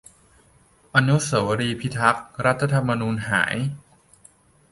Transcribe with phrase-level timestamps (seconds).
[0.95, 3.55] อนุสาวรีย์พิทักษ์รัฐธรรมนูญหาย